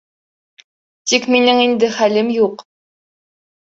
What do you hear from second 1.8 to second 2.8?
хәлем юҡ.